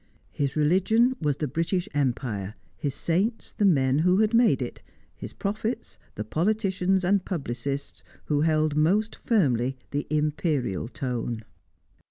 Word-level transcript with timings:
His 0.31 0.55
religion 0.55 1.15
was 1.21 1.37
the 1.37 1.47
British 1.47 1.87
Empire; 1.93 2.55
his 2.75 2.95
saints, 2.95 3.53
the 3.53 3.65
men 3.65 3.99
who 3.99 4.17
had 4.17 4.33
made 4.33 4.59
it; 4.59 4.81
his 5.15 5.31
prophets, 5.31 5.99
the 6.15 6.23
politicians 6.23 7.03
and 7.05 7.23
publicists 7.23 8.03
who 8.25 8.41
held 8.41 8.75
most 8.75 9.15
firmly 9.23 9.77
the 9.91 10.07
Imperial 10.09 10.87
tone. 10.87 11.43